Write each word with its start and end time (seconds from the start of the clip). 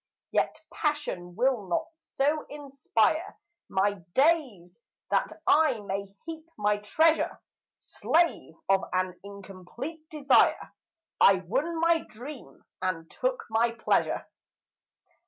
Yet 0.31 0.59
passion 0.73 1.35
will 1.35 1.67
not 1.67 1.85
so 1.93 2.43
inspire 2.49 3.37
My 3.69 3.99
days 4.15 4.79
that 5.11 5.31
I 5.45 5.79
may 5.81 6.07
heap 6.25 6.49
my 6.57 6.77
treasure; 6.79 7.39
Slave 7.77 8.55
of 8.67 8.81
an 8.93 9.19
incomplete 9.23 10.09
desire, 10.09 10.73
I 11.19 11.41
won 11.45 11.79
my 11.79 11.99
dream 11.99 12.65
and 12.81 13.11
took 13.11 13.43
my 13.51 13.73
pleasure. 13.73 14.25